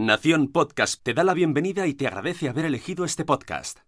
Nación 0.00 0.48
Podcast 0.48 1.02
te 1.02 1.12
da 1.12 1.24
la 1.24 1.34
bienvenida 1.34 1.86
y 1.86 1.92
te 1.92 2.06
agradece 2.06 2.48
haber 2.48 2.64
elegido 2.64 3.04
este 3.04 3.26
podcast. 3.26 3.80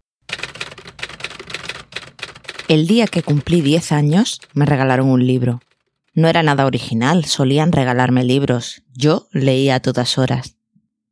El 2.68 2.86
día 2.86 3.06
que 3.06 3.22
cumplí 3.22 3.62
10 3.62 3.92
años, 3.92 4.42
me 4.52 4.66
regalaron 4.66 5.08
un 5.08 5.26
libro. 5.26 5.62
No 6.12 6.28
era 6.28 6.42
nada 6.42 6.66
original, 6.66 7.24
solían 7.24 7.72
regalarme 7.72 8.24
libros. 8.24 8.82
Yo 8.92 9.26
leía 9.32 9.76
a 9.76 9.80
todas 9.80 10.18
horas. 10.18 10.58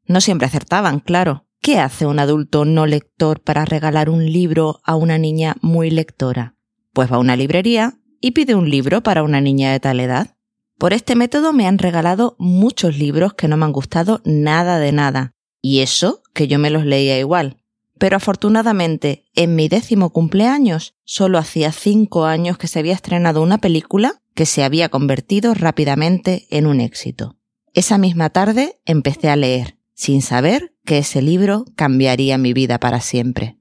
No 0.05 0.21
siempre 0.21 0.47
acertaban, 0.47 1.01
claro. 1.01 1.47
¿Qué 1.63 1.79
hace 1.79 2.05
un 2.05 2.19
adulto 2.19 2.67
no 2.67 2.85
lector 2.85 3.41
para 3.41 3.65
regalar 3.65 4.11
un 4.11 4.31
libro 4.31 4.83
a 4.85 4.97
una 4.97 5.17
niña 5.17 5.57
muy 5.63 5.89
lectora? 5.89 6.57
Pues 6.93 7.11
va 7.11 7.17
a 7.17 7.21
una 7.21 7.37
librería 7.37 7.95
y 8.21 8.33
pide 8.33 8.55
un 8.55 8.69
libro 8.69 9.03
para 9.03 9.23
una 9.23 9.41
niña 9.41 9.73
de 9.73 9.81
tal 9.81 9.99
edad. 9.99 10.37
Por 10.81 10.95
este 10.95 11.15
método 11.15 11.53
me 11.53 11.67
han 11.67 11.77
regalado 11.77 12.37
muchos 12.39 12.97
libros 12.97 13.35
que 13.35 13.49
no 13.49 13.59
me 13.59 13.67
han 13.67 13.73
gustado 13.73 14.23
nada 14.25 14.79
de 14.79 14.93
nada. 14.93 15.35
Y 15.61 15.81
eso 15.81 16.23
que 16.33 16.49
yo 16.49 16.59
me 16.59 16.71
los 16.71 16.87
leía 16.87 17.19
igual. 17.19 17.59
Pero 17.99 18.17
afortunadamente, 18.17 19.27
en 19.35 19.57
mi 19.57 19.69
décimo 19.69 20.09
cumpleaños, 20.09 20.95
solo 21.05 21.37
hacía 21.37 21.71
cinco 21.71 22.25
años 22.25 22.57
que 22.57 22.67
se 22.67 22.79
había 22.79 22.95
estrenado 22.95 23.43
una 23.43 23.59
película 23.59 24.23
que 24.35 24.47
se 24.47 24.65
había 24.65 24.89
convertido 24.89 25.53
rápidamente 25.53 26.47
en 26.49 26.67
un 26.67 26.81
éxito. 26.81 27.37
Esa 27.75 27.99
misma 27.99 28.31
tarde 28.31 28.81
empecé 28.87 29.29
a 29.29 29.37
leer, 29.37 29.77
sin 29.93 30.23
saber 30.23 30.75
que 30.87 30.97
ese 30.97 31.21
libro 31.21 31.67
cambiaría 31.77 32.39
mi 32.39 32.55
vida 32.55 32.81
para 32.81 33.03
siempre. 33.03 33.59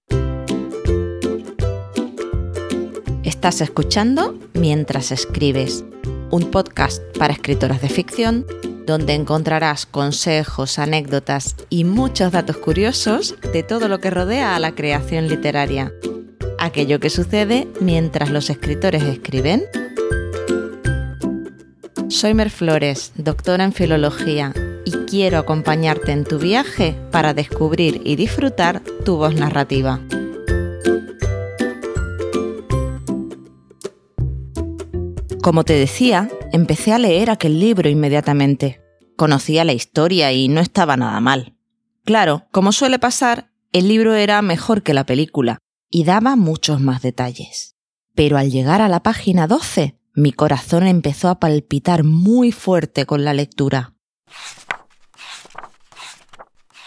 Estás 3.23 3.59
escuchando 3.59 4.39
Mientras 4.53 5.11
escribes, 5.11 5.85
un 6.31 6.51
podcast 6.51 7.01
para 7.17 7.33
escritoras 7.33 7.81
de 7.81 7.89
ficción 7.89 8.45
donde 8.85 9.13
encontrarás 9.13 9.85
consejos, 9.85 10.79
anécdotas 10.79 11.55
y 11.69 11.83
muchos 11.83 12.31
datos 12.31 12.57
curiosos 12.57 13.35
de 13.53 13.61
todo 13.61 13.87
lo 13.87 13.99
que 13.99 14.09
rodea 14.09 14.55
a 14.55 14.59
la 14.59 14.73
creación 14.73 15.27
literaria. 15.27 15.93
Aquello 16.57 16.99
que 16.99 17.11
sucede 17.11 17.67
mientras 17.79 18.31
los 18.31 18.49
escritores 18.49 19.03
escriben. 19.03 19.63
Soy 22.07 22.33
Mer 22.33 22.49
Flores, 22.49 23.11
doctora 23.15 23.63
en 23.63 23.73
filología, 23.73 24.53
y 24.85 24.91
quiero 25.05 25.37
acompañarte 25.37 26.11
en 26.11 26.23
tu 26.23 26.39
viaje 26.39 26.95
para 27.11 27.35
descubrir 27.35 28.01
y 28.03 28.15
disfrutar 28.15 28.81
tu 29.05 29.17
voz 29.17 29.35
narrativa. 29.35 29.99
Como 35.49 35.65
te 35.65 35.73
decía, 35.73 36.29
empecé 36.51 36.93
a 36.93 36.99
leer 36.99 37.31
aquel 37.31 37.59
libro 37.59 37.89
inmediatamente. 37.89 38.83
Conocía 39.15 39.65
la 39.65 39.73
historia 39.73 40.31
y 40.31 40.47
no 40.47 40.61
estaba 40.61 40.95
nada 40.95 41.19
mal. 41.21 41.55
Claro, 42.05 42.45
como 42.51 42.71
suele 42.71 42.99
pasar, 42.99 43.49
el 43.71 43.87
libro 43.87 44.13
era 44.13 44.43
mejor 44.43 44.83
que 44.83 44.93
la 44.93 45.07
película 45.07 45.57
y 45.89 46.03
daba 46.03 46.35
muchos 46.35 46.81
más 46.81 47.01
detalles. 47.01 47.75
Pero 48.13 48.37
al 48.37 48.51
llegar 48.51 48.83
a 48.83 48.89
la 48.89 49.01
página 49.01 49.47
12, 49.47 49.97
mi 50.13 50.33
corazón 50.33 50.85
empezó 50.85 51.29
a 51.29 51.39
palpitar 51.39 52.03
muy 52.03 52.51
fuerte 52.51 53.07
con 53.07 53.23
la 53.23 53.33
lectura. 53.33 53.95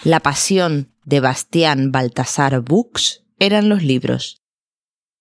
La 0.05 0.21
pasión 0.21 0.93
de 1.05 1.19
Bastián 1.19 1.91
Baltasar 1.91 2.61
Books 2.61 3.25
eran 3.41 3.69
los 3.69 3.83
libros, 3.83 4.42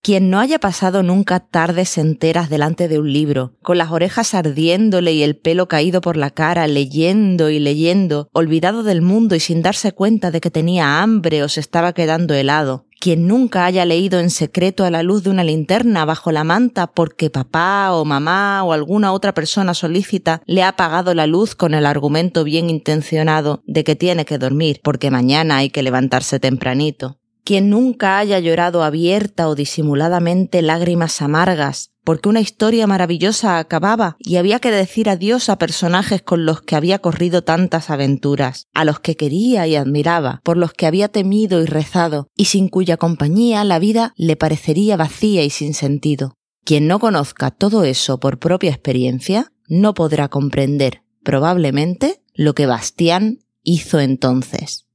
quien 0.02 0.30
no 0.30 0.40
haya 0.40 0.58
pasado 0.58 1.04
nunca 1.04 1.38
tardes 1.38 1.96
enteras 1.96 2.50
delante 2.50 2.88
de 2.88 2.98
un 2.98 3.12
libro, 3.12 3.54
con 3.62 3.78
las 3.78 3.92
orejas 3.92 4.34
ardiéndole 4.34 5.12
y 5.12 5.22
el 5.22 5.36
pelo 5.36 5.68
caído 5.68 6.00
por 6.00 6.16
la 6.16 6.30
cara, 6.30 6.66
leyendo 6.66 7.50
y 7.50 7.60
leyendo, 7.60 8.28
olvidado 8.32 8.82
del 8.82 9.00
mundo 9.00 9.36
y 9.36 9.40
sin 9.40 9.62
darse 9.62 9.92
cuenta 9.92 10.32
de 10.32 10.40
que 10.40 10.50
tenía 10.50 11.02
hambre 11.02 11.44
o 11.44 11.48
se 11.48 11.60
estaba 11.60 11.92
quedando 11.92 12.34
helado, 12.34 12.86
quien 12.98 13.28
nunca 13.28 13.64
haya 13.64 13.84
leído 13.84 14.18
en 14.18 14.30
secreto 14.30 14.84
a 14.84 14.90
la 14.90 15.04
luz 15.04 15.22
de 15.22 15.30
una 15.30 15.44
linterna 15.44 16.04
bajo 16.04 16.32
la 16.32 16.42
manta 16.42 16.88
porque 16.88 17.30
papá 17.30 17.92
o 17.92 18.04
mamá 18.04 18.64
o 18.64 18.72
alguna 18.72 19.12
otra 19.12 19.34
persona 19.34 19.72
solícita 19.72 20.42
le 20.46 20.64
ha 20.64 20.68
apagado 20.68 21.14
la 21.14 21.28
luz 21.28 21.54
con 21.54 21.74
el 21.74 21.86
argumento 21.86 22.42
bien 22.42 22.70
intencionado 22.70 23.62
de 23.66 23.84
que 23.84 23.94
tiene 23.94 24.24
que 24.24 24.38
dormir 24.38 24.80
porque 24.82 25.12
mañana 25.12 25.58
hay 25.58 25.70
que 25.70 25.82
levantarse 25.84 26.40
tempranito 26.40 27.21
quien 27.44 27.70
nunca 27.70 28.18
haya 28.18 28.38
llorado 28.38 28.82
abierta 28.82 29.48
o 29.48 29.54
disimuladamente 29.54 30.62
lágrimas 30.62 31.20
amargas, 31.22 31.92
porque 32.04 32.28
una 32.28 32.40
historia 32.40 32.86
maravillosa 32.86 33.58
acababa 33.58 34.16
y 34.18 34.36
había 34.36 34.58
que 34.58 34.70
decir 34.70 35.08
adiós 35.08 35.48
a 35.48 35.58
personajes 35.58 36.22
con 36.22 36.44
los 36.44 36.62
que 36.62 36.76
había 36.76 36.98
corrido 36.98 37.42
tantas 37.42 37.90
aventuras, 37.90 38.66
a 38.74 38.84
los 38.84 39.00
que 39.00 39.16
quería 39.16 39.66
y 39.66 39.76
admiraba, 39.76 40.40
por 40.44 40.56
los 40.56 40.72
que 40.72 40.86
había 40.86 41.08
temido 41.08 41.62
y 41.62 41.66
rezado, 41.66 42.28
y 42.36 42.46
sin 42.46 42.68
cuya 42.68 42.96
compañía 42.96 43.64
la 43.64 43.78
vida 43.78 44.12
le 44.16 44.36
parecería 44.36 44.96
vacía 44.96 45.44
y 45.44 45.50
sin 45.50 45.74
sentido. 45.74 46.36
Quien 46.64 46.86
no 46.86 46.98
conozca 46.98 47.50
todo 47.50 47.84
eso 47.84 48.20
por 48.20 48.38
propia 48.38 48.70
experiencia, 48.70 49.52
no 49.68 49.94
podrá 49.94 50.28
comprender, 50.28 51.02
probablemente, 51.24 52.22
lo 52.34 52.54
que 52.54 52.66
Bastián 52.66 53.40
hizo 53.62 54.00
entonces. 54.00 54.86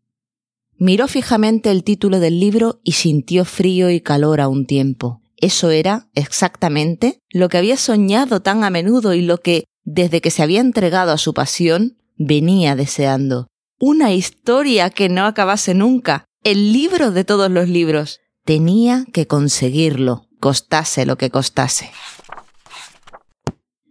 Miró 0.80 1.08
fijamente 1.08 1.72
el 1.72 1.84
título 1.84 2.20
del 2.20 2.40
libro 2.40 2.80
y 2.84 2.92
sintió 2.92 3.46
frío 3.46 3.90
y 3.90 4.00
calor 4.00 4.42
a 4.42 4.48
un 4.48 4.68
tiempo. 4.68 5.22
Eso 5.36 5.72
era 5.72 6.08
exactamente 6.14 7.20
lo 7.30 7.50
que 7.50 7.58
había 7.58 7.78
soñado 7.78 8.42
tan 8.42 8.64
a 8.64 8.70
menudo 8.70 9.14
y 9.14 9.22
lo 9.22 9.40
que, 9.40 9.66
desde 9.84 10.22
que 10.22 10.30
se 10.30 10.44
había 10.44 10.62
entregado 10.62 11.12
a 11.12 11.18
su 11.18 11.34
pasión, 11.34 11.98
venía 12.16 12.76
deseando. 12.76 13.48
Una 13.80 14.14
historia 14.14 14.90
que 14.92 15.10
no 15.10 15.26
acabase 15.26 15.74
nunca. 15.74 16.26
El 16.44 16.74
libro 16.74 17.12
de 17.12 17.24
todos 17.24 17.50
los 17.50 17.68
libros. 17.68 18.20
Tenía 18.46 19.06
que 19.14 19.28
conseguirlo, 19.28 20.28
costase 20.40 21.06
lo 21.06 21.18
que 21.18 21.32
costase. 21.32 21.92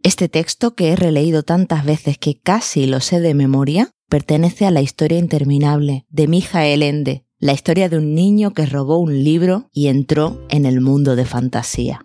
Este 0.03 0.28
texto 0.28 0.76
que 0.76 0.91
he 0.91 0.97
releído 0.97 1.42
tantas 1.42 1.84
veces 1.84 2.16
que 2.16 2.38
casi 2.38 2.86
lo 2.86 3.00
sé 3.00 3.20
de 3.20 3.34
memoria, 3.34 3.91
pertenece 4.09 4.67
a 4.67 4.71
la 4.71 4.83
historia 4.83 5.19
interminable 5.19 6.06
de 6.09 6.28
Mijael 6.28 6.83
Ende, 6.83 7.25
la 7.39 7.53
historia 7.53 7.89
de 7.89 7.99
un 7.99 8.15
niño 8.15 8.53
que 8.53 8.67
robó 8.67 8.99
un 8.99 9.25
libro 9.25 9.69
y 9.72 9.89
entró 9.89 10.41
en 10.49 10.67
el 10.67 10.81
mundo 10.81 11.17
de 11.17 11.25
fantasía. 11.25 12.05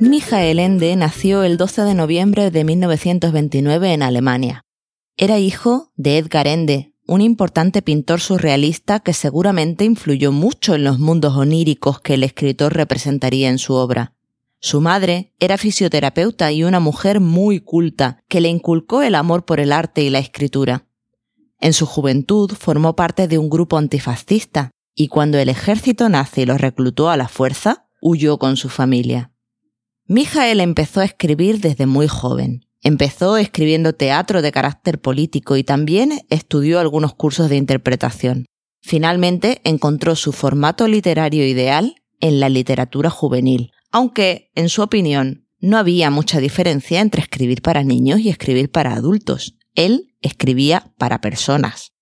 Mijael 0.00 0.58
Ende 0.58 0.94
nació 0.96 1.42
el 1.42 1.56
12 1.56 1.82
de 1.82 1.94
noviembre 1.94 2.50
de 2.50 2.64
1929 2.64 3.92
en 3.92 4.02
Alemania. 4.02 4.64
Era 5.16 5.38
hijo 5.38 5.90
de 5.96 6.18
Edgar 6.18 6.46
Ende, 6.46 6.87
un 7.08 7.22
importante 7.22 7.80
pintor 7.80 8.20
surrealista 8.20 9.00
que 9.00 9.14
seguramente 9.14 9.86
influyó 9.86 10.30
mucho 10.30 10.74
en 10.74 10.84
los 10.84 10.98
mundos 10.98 11.34
oníricos 11.34 12.00
que 12.00 12.14
el 12.14 12.22
escritor 12.22 12.74
representaría 12.74 13.48
en 13.48 13.58
su 13.58 13.72
obra. 13.72 14.12
Su 14.60 14.82
madre 14.82 15.32
era 15.40 15.56
fisioterapeuta 15.56 16.52
y 16.52 16.64
una 16.64 16.80
mujer 16.80 17.20
muy 17.20 17.60
culta, 17.60 18.22
que 18.28 18.42
le 18.42 18.50
inculcó 18.50 19.00
el 19.00 19.14
amor 19.14 19.46
por 19.46 19.58
el 19.58 19.72
arte 19.72 20.02
y 20.02 20.10
la 20.10 20.18
escritura. 20.18 20.86
En 21.60 21.72
su 21.72 21.86
juventud 21.86 22.52
formó 22.52 22.94
parte 22.94 23.26
de 23.26 23.38
un 23.38 23.48
grupo 23.48 23.78
antifascista, 23.78 24.70
y 24.94 25.08
cuando 25.08 25.38
el 25.38 25.48
ejército 25.48 26.10
nazi 26.10 26.44
lo 26.44 26.58
reclutó 26.58 27.08
a 27.08 27.16
la 27.16 27.28
fuerza, 27.28 27.88
huyó 28.02 28.38
con 28.38 28.58
su 28.58 28.68
familia. 28.68 29.32
Mijael 30.06 30.60
empezó 30.60 31.00
a 31.00 31.06
escribir 31.06 31.60
desde 31.60 31.86
muy 31.86 32.06
joven. 32.06 32.67
Empezó 32.82 33.36
escribiendo 33.36 33.92
teatro 33.92 34.40
de 34.40 34.52
carácter 34.52 35.00
político 35.00 35.56
y 35.56 35.64
también 35.64 36.20
estudió 36.30 36.78
algunos 36.78 37.14
cursos 37.14 37.50
de 37.50 37.56
interpretación. 37.56 38.46
Finalmente 38.80 39.60
encontró 39.64 40.14
su 40.14 40.32
formato 40.32 40.86
literario 40.86 41.46
ideal 41.46 41.96
en 42.20 42.40
la 42.40 42.48
literatura 42.48 43.10
juvenil, 43.10 43.72
aunque, 43.90 44.50
en 44.54 44.68
su 44.68 44.82
opinión, 44.82 45.48
no 45.60 45.76
había 45.76 46.10
mucha 46.10 46.38
diferencia 46.38 47.00
entre 47.00 47.22
escribir 47.22 47.62
para 47.62 47.82
niños 47.82 48.20
y 48.20 48.28
escribir 48.28 48.70
para 48.70 48.94
adultos. 48.94 49.56
Él 49.74 50.14
escribía 50.20 50.92
para 50.98 51.20
personas. 51.20 51.92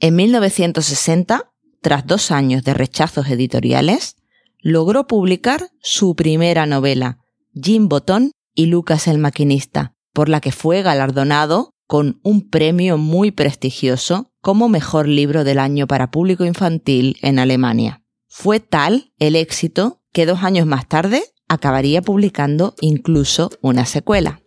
En 0.00 0.16
1960, 0.16 1.52
tras 1.80 2.06
dos 2.06 2.30
años 2.30 2.62
de 2.64 2.74
rechazos 2.74 3.28
editoriales, 3.28 4.16
logró 4.60 5.06
publicar 5.06 5.70
su 5.80 6.14
primera 6.14 6.66
novela, 6.66 7.18
Jim 7.54 7.88
Botón 7.88 8.32
y 8.58 8.66
Lucas 8.66 9.06
el 9.06 9.18
Maquinista, 9.18 9.94
por 10.12 10.28
la 10.28 10.40
que 10.40 10.50
fue 10.50 10.82
galardonado 10.82 11.76
con 11.86 12.18
un 12.24 12.50
premio 12.50 12.98
muy 12.98 13.30
prestigioso 13.30 14.32
como 14.40 14.68
mejor 14.68 15.06
libro 15.06 15.44
del 15.44 15.60
año 15.60 15.86
para 15.86 16.10
público 16.10 16.44
infantil 16.44 17.18
en 17.22 17.38
Alemania. 17.38 18.02
Fue 18.26 18.58
tal 18.58 19.12
el 19.20 19.36
éxito 19.36 20.02
que 20.12 20.26
dos 20.26 20.42
años 20.42 20.66
más 20.66 20.88
tarde 20.88 21.22
acabaría 21.46 22.02
publicando 22.02 22.74
incluso 22.80 23.48
una 23.62 23.86
secuela. 23.86 24.42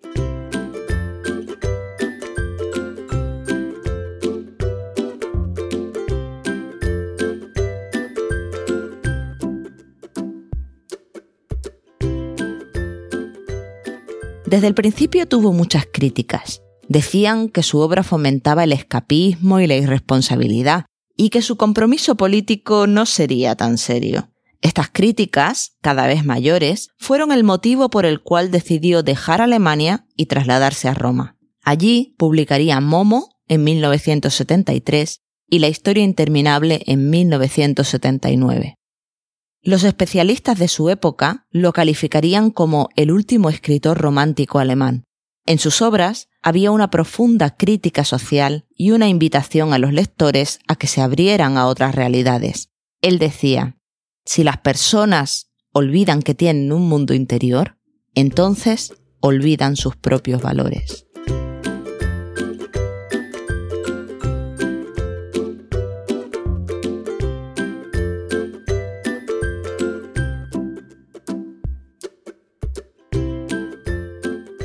Desde 14.52 14.68
el 14.68 14.74
principio 14.74 15.30
tuvo 15.30 15.54
muchas 15.54 15.86
críticas. 15.90 16.62
Decían 16.90 17.48
que 17.48 17.64
su 17.64 17.80
obra 17.80 18.04
fomentaba 18.04 18.66
el 18.66 18.74
escapismo 18.74 19.62
y 19.62 19.66
la 19.66 19.78
irresponsabilidad, 19.78 20.88
y 21.16 21.30
que 21.30 21.42
su 21.42 21.56
compromiso 21.56 22.16
político 22.16 22.86
no 22.86 23.06
sería 23.06 23.56
tan 23.56 23.78
serio. 23.78 24.30
Estas 24.60 24.90
críticas, 24.90 25.78
cada 25.80 26.06
vez 26.06 26.26
mayores, 26.26 26.90
fueron 26.98 27.32
el 27.32 27.46
motivo 27.46 27.90
por 27.90 28.06
el 28.06 28.22
cual 28.22 28.52
decidió 28.52 29.04
dejar 29.04 29.40
Alemania 29.40 30.06
y 30.18 30.26
trasladarse 30.26 30.90
a 30.90 30.96
Roma. 30.96 31.38
Allí 31.64 32.14
publicaría 32.18 32.82
Momo 32.82 33.30
en 33.48 33.64
1973 33.64 35.22
y 35.48 35.60
La 35.60 35.70
historia 35.70 36.04
interminable 36.04 36.84
en 36.88 37.10
1979. 37.10 38.76
Los 39.64 39.84
especialistas 39.84 40.58
de 40.58 40.68
su 40.68 40.90
época 40.90 41.46
lo 41.52 41.72
calificarían 41.72 42.50
como 42.50 42.90
el 42.96 43.12
último 43.12 43.50
escritor 43.50 44.00
romántico 44.00 44.58
alemán. 44.58 45.04
En 45.46 45.60
sus 45.60 45.84
obras 45.84 46.30
había 46.42 46.72
una 46.72 46.90
profunda 46.90 47.56
crítica 47.56 48.04
social 48.04 48.66
y 48.76 48.92
una 48.92 49.08
invitación 49.08 49.74
a 49.74 49.78
los 49.78 49.94
lectores 49.94 50.60
a 50.68 50.76
que 50.76 50.88
se 50.88 51.02
abrieran 51.02 51.58
a 51.58 51.68
otras 51.68 51.94
realidades. 51.94 52.70
Él 53.02 53.20
decía, 53.20 53.78
si 54.26 54.44
las 54.44 54.58
personas 54.58 55.52
olvidan 55.74 56.24
que 56.24 56.34
tienen 56.34 56.72
un 56.72 56.90
mundo 56.90 57.14
interior, 57.14 57.78
entonces 58.16 58.94
olvidan 59.20 59.76
sus 59.76 59.96
propios 59.96 60.42
valores. 60.42 61.06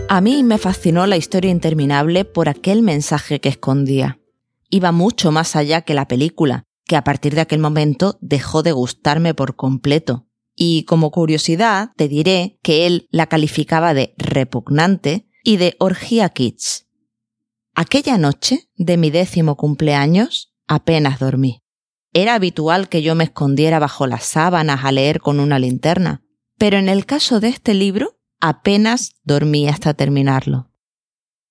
A 0.08 0.20
mí 0.20 0.44
me 0.44 0.58
fascinó 0.58 1.06
la 1.06 1.16
historia 1.16 1.50
interminable 1.50 2.24
por 2.24 2.48
aquel 2.48 2.82
mensaje 2.82 3.40
que 3.40 3.48
escondía. 3.48 4.20
Iba 4.70 4.92
mucho 4.92 5.32
más 5.32 5.56
allá 5.56 5.82
que 5.82 5.94
la 5.94 6.06
película, 6.06 6.62
que 6.84 6.94
a 6.94 7.02
partir 7.02 7.34
de 7.34 7.40
aquel 7.40 7.58
momento 7.58 8.16
dejó 8.20 8.62
de 8.62 8.70
gustarme 8.70 9.34
por 9.34 9.56
completo. 9.56 10.28
Y 10.54 10.84
como 10.84 11.10
curiosidad, 11.10 11.90
te 11.96 12.06
diré 12.06 12.58
que 12.62 12.86
él 12.86 13.08
la 13.10 13.26
calificaba 13.26 13.94
de 13.94 14.14
repugnante 14.16 15.28
y 15.42 15.56
de 15.56 15.74
orgía 15.80 16.28
kids. 16.28 16.86
Aquella 17.74 18.16
noche 18.16 18.70
de 18.76 18.96
mi 18.96 19.10
décimo 19.10 19.56
cumpleaños 19.56 20.54
apenas 20.68 21.18
dormí. 21.18 21.64
Era 22.12 22.34
habitual 22.34 22.88
que 22.88 23.02
yo 23.02 23.16
me 23.16 23.24
escondiera 23.24 23.80
bajo 23.80 24.06
las 24.06 24.24
sábanas 24.24 24.84
a 24.84 24.92
leer 24.92 25.20
con 25.20 25.40
una 25.40 25.58
linterna, 25.58 26.22
pero 26.58 26.78
en 26.78 26.88
el 26.88 27.06
caso 27.06 27.40
de 27.40 27.48
este 27.48 27.74
libro 27.74 28.15
apenas 28.40 29.14
dormí 29.24 29.68
hasta 29.68 29.94
terminarlo. 29.94 30.70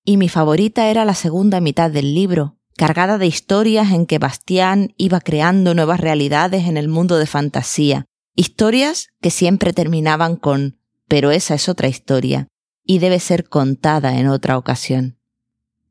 Y 0.03 0.17
mi 0.17 0.29
favorita 0.29 0.89
era 0.89 1.05
la 1.05 1.15
segunda 1.15 1.61
mitad 1.61 1.89
del 1.89 2.13
libro, 2.13 2.57
cargada 2.77 3.17
de 3.17 3.27
historias 3.27 3.91
en 3.91 4.05
que 4.05 4.19
Bastián 4.19 4.93
iba 4.97 5.19
creando 5.19 5.73
nuevas 5.73 5.99
realidades 5.99 6.67
en 6.67 6.77
el 6.77 6.87
mundo 6.87 7.17
de 7.17 7.25
fantasía, 7.25 8.05
historias 8.35 9.07
que 9.21 9.31
siempre 9.31 9.73
terminaban 9.73 10.35
con 10.35 10.77
pero 11.07 11.31
esa 11.31 11.53
es 11.53 11.69
otra 11.69 11.87
historia, 11.87 12.47
y 12.83 12.99
debe 12.99 13.19
ser 13.19 13.47
contada 13.47 14.17
en 14.17 14.27
otra 14.27 14.57
ocasión. 14.57 15.19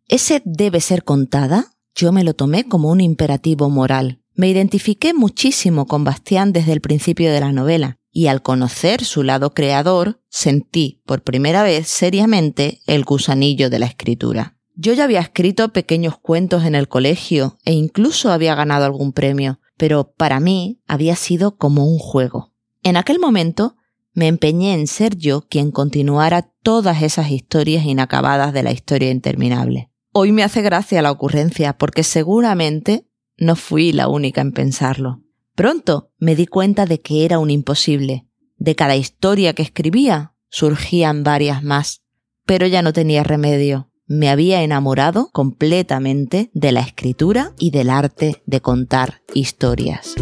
Ese 0.09 0.43
debe 0.45 0.81
ser 0.81 1.05
contada 1.05 1.75
yo 1.95 2.11
me 2.11 2.25
lo 2.25 2.35
tomé 2.35 2.65
como 2.65 2.91
un 2.91 3.01
imperativo 3.01 3.71
moral. 3.71 4.21
Me 4.35 4.49
identifiqué 4.49 5.15
muchísimo 5.15 5.87
con 5.87 6.03
Bastián 6.03 6.53
desde 6.53 6.73
el 6.73 6.81
principio 6.81 7.33
de 7.33 7.39
la 7.39 7.53
novela, 7.53 7.99
y 8.15 8.29
al 8.29 8.43
conocer 8.43 9.05
su 9.05 9.25
lado 9.25 9.53
creador, 9.53 10.23
sentí 10.31 11.03
por 11.05 11.23
primera 11.23 11.65
vez 11.65 11.89
seriamente 11.89 12.81
el 12.87 13.05
gusanillo 13.05 13.69
de 13.69 13.81
la 13.81 13.87
escritura. 13.87 14.57
Yo 14.77 14.93
ya 14.93 15.05
había 15.05 15.21
escrito 15.21 15.73
pequeños 15.73 16.17
cuentos 16.17 16.65
en 16.65 16.77
el 16.77 16.87
colegio 16.87 17.59
e 17.65 17.73
incluso 17.73 18.31
había 18.31 18.55
ganado 18.55 18.85
algún 18.85 19.13
premio, 19.13 19.59
pero 19.77 20.13
para 20.17 20.39
mí 20.39 20.81
había 20.87 21.17
sido 21.17 21.57
como 21.57 21.87
un 21.87 21.99
juego. 21.99 22.55
En 22.85 22.97
aquel 22.97 23.19
momento 23.19 23.77
me 24.13 24.29
empeñé 24.29 24.75
en 24.75 24.87
ser 24.87 25.17
yo 25.17 25.49
quien 25.49 25.73
continuara 25.73 26.53
todas 26.63 27.03
esas 27.03 27.33
historias 27.33 27.85
inacabadas 27.85 28.53
de 28.53 28.63
la 28.63 28.71
historia 28.71 29.11
interminable. 29.11 29.91
Hoy 30.13 30.31
me 30.31 30.45
hace 30.45 30.63
gracia 30.63 31.03
la 31.03 31.11
ocurrencia 31.11 31.77
porque 31.77 32.05
seguramente 32.05 33.09
no 33.37 33.57
fui 33.57 33.91
la 33.91 34.07
única 34.07 34.41
en 34.41 34.53
pensarlo. 34.53 35.24
Pronto 35.55 36.11
me 36.19 36.35
di 36.35 36.47
cuenta 36.47 36.85
de 36.85 37.01
que 37.01 37.25
era 37.25 37.39
un 37.39 37.51
imposible. 37.51 38.27
De 38.57 38.75
cada 38.75 38.97
historia 38.97 39.53
que 39.53 39.63
escribía 39.63 40.35
surgían 40.49 41.23
varias 41.23 41.63
más, 41.63 42.03
pero 42.45 42.67
ya 42.67 42.83
no 42.83 42.93
tenía 42.93 43.23
remedio. 43.23 43.91
Me 44.07 44.29
había 44.29 44.63
enamorado 44.63 45.31
completamente 45.33 46.51
de 46.55 46.73
la 46.73 46.81
escritura 46.81 47.55
y 47.59 47.71
del 47.71 47.91
arte 47.91 48.43
de 48.47 48.61
contar 48.61 49.23
historias. 49.33 50.15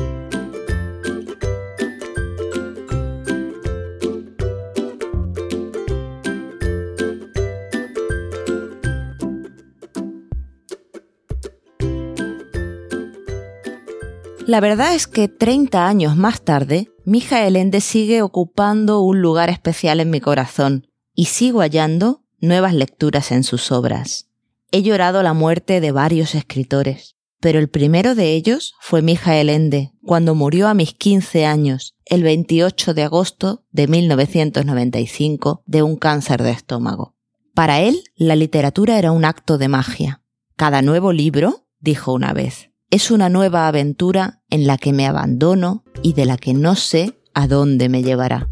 La 14.47 14.59
verdad 14.59 14.95
es 14.95 15.07
que 15.07 15.29
30 15.29 15.87
años 15.87 16.17
más 16.17 16.43
tarde, 16.43 16.89
Mijael 17.05 17.55
Ende 17.55 17.81
sigue 17.81 18.23
ocupando 18.23 19.01
un 19.01 19.23
lugar 19.23 19.51
especial 19.51 20.01
en 20.01 20.11
mi 20.11 20.21
corazón 20.21 20.89
y 21.15 21.27
sigo 21.27 21.61
hallando 21.61 22.25
nuevas 22.41 22.75
lecturas 22.75 23.31
en 23.31 23.45
sus 23.45 23.71
obras. 23.71 24.29
He 24.73 24.83
llorado 24.83 25.23
la 25.23 25.33
muerte 25.33 25.81
de 25.81 25.93
varios 25.93 26.35
escritores, 26.35 27.15
pero 27.41 27.61
el 27.61 27.69
primero 27.69 28.17
de 28.17 28.33
ellos 28.33 28.75
fue 28.81 29.01
Mijael 29.01 29.49
Ende, 29.49 29.93
cuando 30.03 30.35
murió 30.35 30.67
a 30.67 30.75
mis 30.75 30.93
15 30.93 31.47
años, 31.47 31.95
el 32.05 32.25
28 32.25 32.95
de 32.95 33.03
agosto 33.05 33.65
de 33.71 33.87
1995, 33.87 35.63
de 35.67 35.83
un 35.85 35.97
cáncer 35.97 36.43
de 36.43 36.51
estómago. 36.51 37.15
Para 37.55 37.81
él, 37.81 38.03
la 38.17 38.35
literatura 38.35 38.99
era 38.99 39.13
un 39.13 39.25
acto 39.25 39.57
de 39.57 39.69
magia. 39.69 40.23
Cada 40.57 40.83
nuevo 40.83 41.13
libro, 41.13 41.69
dijo 41.79 42.13
una 42.13 42.33
vez, 42.33 42.72
es 42.93 43.11
una 43.11 43.31
nueva 43.31 43.69
aventura 43.69 44.43
en 44.51 44.67
la 44.67 44.77
que 44.77 44.93
me 44.93 45.07
abandono 45.07 45.83
y 46.03 46.13
de 46.13 46.27
la 46.27 46.37
que 46.37 46.53
no 46.53 46.77
sé 46.77 47.19
a 47.33 47.49
dónde 47.49 47.89
me 47.89 48.03
llevará. 48.03 48.51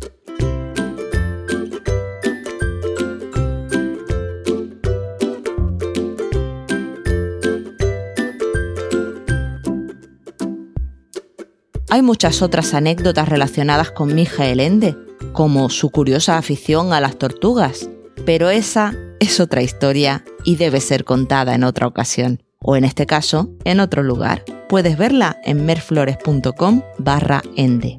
Hay 11.90 12.00
muchas 12.00 12.40
otras 12.40 12.72
anécdotas 12.72 13.28
relacionadas 13.28 13.90
con 13.90 14.14
Mijael 14.14 14.60
Ende, 14.60 14.96
como 15.34 15.68
su 15.68 15.90
curiosa 15.90 16.38
afición 16.38 16.94
a 16.94 17.00
las 17.02 17.18
tortugas, 17.18 17.90
pero 18.24 18.48
esa 18.48 18.94
es 19.18 19.38
otra 19.38 19.60
historia 19.60 20.24
y 20.44 20.56
debe 20.56 20.80
ser 20.80 21.04
contada 21.04 21.54
en 21.54 21.62
otra 21.62 21.86
ocasión 21.86 22.40
o 22.62 22.76
en 22.76 22.84
este 22.84 23.06
caso, 23.06 23.50
en 23.64 23.80
otro 23.80 24.02
lugar. 24.02 24.44
Puedes 24.68 24.96
verla 24.96 25.40
en 25.44 25.64
merflores.com 25.66 26.82
barra 26.98 27.42
ende. 27.56 27.98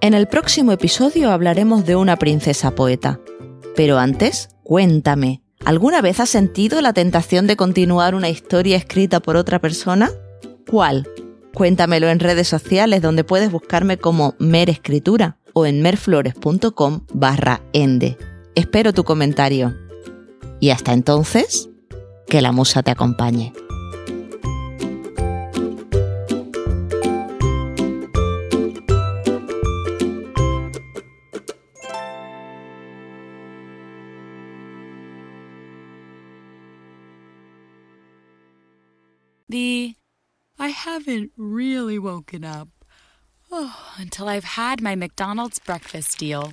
En 0.00 0.14
el 0.14 0.28
próximo 0.28 0.72
episodio 0.72 1.30
hablaremos 1.30 1.84
de 1.84 1.96
una 1.96 2.16
princesa 2.16 2.74
poeta. 2.74 3.18
Pero 3.74 3.98
antes, 3.98 4.50
cuéntame, 4.62 5.42
¿alguna 5.64 6.00
vez 6.00 6.20
has 6.20 6.28
sentido 6.28 6.80
la 6.80 6.92
tentación 6.92 7.46
de 7.46 7.56
continuar 7.56 8.14
una 8.14 8.28
historia 8.28 8.76
escrita 8.76 9.20
por 9.20 9.36
otra 9.36 9.60
persona? 9.60 10.10
¿Cuál? 10.68 11.08
Cuéntamelo 11.54 12.08
en 12.08 12.20
redes 12.20 12.48
sociales 12.48 13.02
donde 13.02 13.24
puedes 13.24 13.50
buscarme 13.50 13.96
como 13.96 14.34
Mer 14.38 14.68
Escritura 14.68 15.38
o 15.54 15.64
en 15.66 15.80
merflores.com 15.80 17.06
barra 17.12 17.62
ende. 17.72 18.18
Espero 18.54 18.92
tu 18.92 19.04
comentario. 19.04 19.74
Y 20.60 20.70
hasta 20.70 20.92
entonces, 20.92 21.70
que 22.28 22.40
la 22.40 22.52
musa 22.52 22.82
te 22.82 22.90
acompañe. 22.90 23.52
The 39.48 39.94
I 40.58 40.68
haven't 40.68 41.30
really 41.36 41.98
woken 41.98 42.44
up 42.44 42.68
oh, 43.52 43.94
until 43.98 44.28
I've 44.28 44.44
had 44.44 44.82
my 44.82 44.96
McDonald's 44.96 45.60
breakfast 45.60 46.18
deal. 46.18 46.52